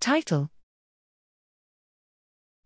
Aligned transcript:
Title 0.00 0.48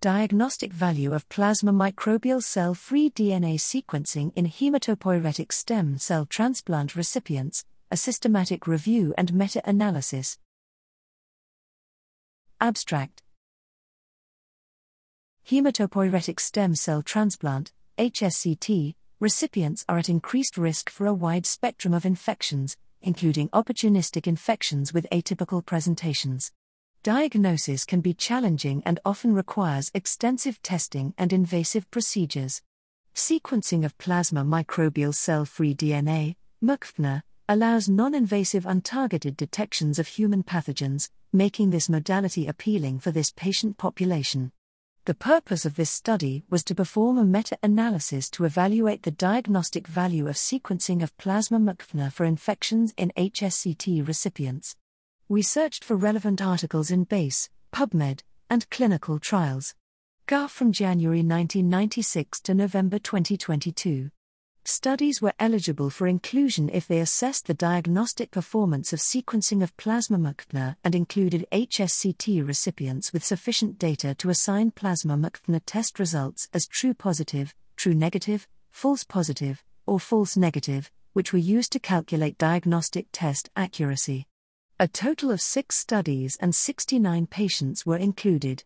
Diagnostic 0.00 0.72
value 0.72 1.12
of 1.12 1.28
plasma 1.28 1.72
microbial 1.72 2.40
cell 2.40 2.72
free 2.72 3.10
DNA 3.10 3.56
sequencing 3.56 4.32
in 4.36 4.46
hematopoietic 4.46 5.50
stem 5.52 5.98
cell 5.98 6.24
transplant 6.24 6.94
recipients, 6.94 7.64
a 7.90 7.96
systematic 7.96 8.68
review 8.68 9.12
and 9.18 9.34
meta 9.34 9.60
analysis. 9.64 10.38
Abstract 12.60 13.22
Hematopoietic 15.48 16.38
stem 16.38 16.76
cell 16.76 17.02
transplant, 17.02 17.72
HSCT, 17.98 18.94
recipients 19.18 19.84
are 19.88 19.98
at 19.98 20.08
increased 20.08 20.56
risk 20.56 20.88
for 20.88 21.06
a 21.06 21.14
wide 21.14 21.44
spectrum 21.44 21.92
of 21.92 22.06
infections, 22.06 22.76
including 23.02 23.48
opportunistic 23.48 24.28
infections 24.28 24.94
with 24.94 25.08
atypical 25.10 25.64
presentations. 25.66 26.52
Diagnosis 27.06 27.84
can 27.84 28.00
be 28.00 28.14
challenging 28.14 28.82
and 28.84 28.98
often 29.04 29.32
requires 29.32 29.92
extensive 29.94 30.60
testing 30.60 31.14
and 31.16 31.32
invasive 31.32 31.88
procedures. 31.92 32.62
Sequencing 33.14 33.84
of 33.84 33.96
plasma 33.96 34.42
microbial 34.44 35.14
cell 35.14 35.44
free 35.44 35.72
DNA, 35.72 36.34
MCFDNA, 36.64 37.22
allows 37.48 37.88
non 37.88 38.12
invasive 38.12 38.64
untargeted 38.64 39.36
detections 39.36 40.00
of 40.00 40.08
human 40.08 40.42
pathogens, 40.42 41.08
making 41.32 41.70
this 41.70 41.88
modality 41.88 42.48
appealing 42.48 42.98
for 42.98 43.12
this 43.12 43.30
patient 43.30 43.78
population. 43.78 44.50
The 45.04 45.14
purpose 45.14 45.64
of 45.64 45.76
this 45.76 45.90
study 45.90 46.42
was 46.50 46.64
to 46.64 46.74
perform 46.74 47.18
a 47.18 47.24
meta 47.24 47.56
analysis 47.62 48.28
to 48.30 48.44
evaluate 48.46 49.04
the 49.04 49.12
diagnostic 49.12 49.86
value 49.86 50.26
of 50.26 50.34
sequencing 50.34 51.04
of 51.04 51.16
plasma 51.18 51.60
MCFDNA 51.60 52.12
for 52.12 52.24
infections 52.24 52.92
in 52.96 53.12
HSCT 53.16 54.04
recipients. 54.08 54.74
We 55.28 55.42
searched 55.42 55.82
for 55.82 55.96
relevant 55.96 56.40
articles 56.40 56.92
in 56.92 57.02
BASE, 57.02 57.50
PubMed, 57.72 58.20
and 58.48 58.70
clinical 58.70 59.18
trials. 59.18 59.74
GA 60.28 60.46
from 60.46 60.70
January 60.70 61.18
1996 61.18 62.40
to 62.42 62.54
November 62.54 63.00
2022. 63.00 64.12
Studies 64.64 65.20
were 65.20 65.32
eligible 65.40 65.90
for 65.90 66.06
inclusion 66.06 66.70
if 66.72 66.86
they 66.86 67.00
assessed 67.00 67.48
the 67.48 67.54
diagnostic 67.54 68.30
performance 68.30 68.92
of 68.92 69.00
sequencing 69.00 69.64
of 69.64 69.76
plasma 69.76 70.16
MCFDNA 70.16 70.76
and 70.84 70.94
included 70.94 71.44
HSCT 71.50 72.46
recipients 72.46 73.12
with 73.12 73.24
sufficient 73.24 73.80
data 73.80 74.14
to 74.14 74.30
assign 74.30 74.70
plasma 74.70 75.16
MCFDNA 75.16 75.60
test 75.66 75.98
results 75.98 76.48
as 76.54 76.68
true 76.68 76.94
positive, 76.94 77.52
true 77.74 77.94
negative, 77.94 78.46
false 78.70 79.02
positive, 79.02 79.64
or 79.86 79.98
false 79.98 80.36
negative, 80.36 80.92
which 81.14 81.32
were 81.32 81.40
used 81.40 81.72
to 81.72 81.80
calculate 81.80 82.38
diagnostic 82.38 83.08
test 83.10 83.50
accuracy. 83.56 84.28
A 84.78 84.86
total 84.86 85.30
of 85.30 85.40
six 85.40 85.74
studies 85.74 86.36
and 86.38 86.54
69 86.54 87.28
patients 87.28 87.86
were 87.86 87.96
included. 87.96 88.62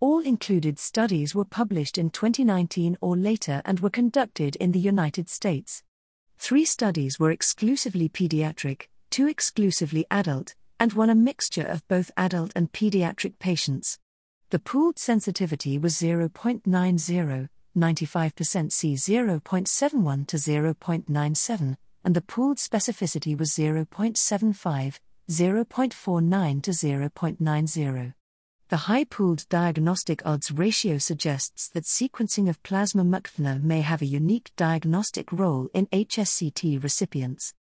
All 0.00 0.20
included 0.20 0.78
studies 0.78 1.34
were 1.34 1.46
published 1.46 1.96
in 1.96 2.10
2019 2.10 2.98
or 3.00 3.16
later 3.16 3.62
and 3.64 3.80
were 3.80 3.88
conducted 3.88 4.56
in 4.56 4.72
the 4.72 4.78
United 4.78 5.30
States. 5.30 5.82
Three 6.36 6.66
studies 6.66 7.18
were 7.18 7.30
exclusively 7.30 8.06
pediatric, 8.06 8.88
two 9.08 9.28
exclusively 9.28 10.04
adult, 10.10 10.54
and 10.78 10.92
one 10.92 11.08
a 11.08 11.14
mixture 11.14 11.66
of 11.66 11.88
both 11.88 12.10
adult 12.18 12.52
and 12.54 12.70
pediatric 12.70 13.38
patients. 13.38 13.98
The 14.50 14.58
pooled 14.58 14.98
sensitivity 14.98 15.78
was 15.78 15.94
0.90, 15.94 17.48
95% 17.74 18.72
C 18.72 18.92
0.71 18.92 20.26
to 20.26 20.36
0.97, 20.36 21.76
and 22.04 22.14
the 22.14 22.20
pooled 22.20 22.58
specificity 22.58 23.38
was 23.38 23.52
0.75, 23.52 24.98
0.49 25.28 26.62
to 26.62 26.70
0.90. 26.70 28.14
The 28.68 28.76
high 28.76 29.04
pooled 29.04 29.48
diagnostic 29.48 30.24
odds 30.26 30.50
ratio 30.50 30.98
suggests 30.98 31.68
that 31.68 31.84
sequencing 31.84 32.48
of 32.48 32.62
plasma 32.62 33.04
MCFDNA 33.04 33.62
may 33.62 33.80
have 33.80 34.02
a 34.02 34.06
unique 34.06 34.50
diagnostic 34.56 35.32
role 35.32 35.68
in 35.74 35.86
HSCT 35.86 36.82
recipients. 36.82 37.54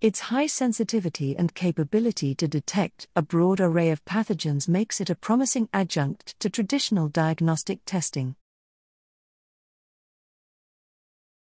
Its 0.00 0.20
high 0.20 0.46
sensitivity 0.46 1.36
and 1.36 1.54
capability 1.54 2.34
to 2.34 2.48
detect 2.48 3.06
a 3.14 3.22
broad 3.22 3.60
array 3.60 3.90
of 3.90 4.04
pathogens 4.04 4.68
makes 4.68 5.00
it 5.00 5.10
a 5.10 5.14
promising 5.14 5.68
adjunct 5.72 6.38
to 6.40 6.50
traditional 6.50 7.08
diagnostic 7.08 7.80
testing. 7.86 8.34